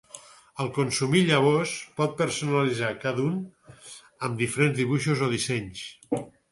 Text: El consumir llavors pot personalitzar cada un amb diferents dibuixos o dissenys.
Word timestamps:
El 0.63 0.69
consumir 0.77 1.21
llavors 1.27 1.75
pot 2.01 2.17
personalitzar 2.23 2.91
cada 3.05 3.29
un 3.29 3.39
amb 4.29 4.45
diferents 4.45 4.79
dibuixos 4.83 5.27
o 5.29 5.35
dissenys. 5.37 5.89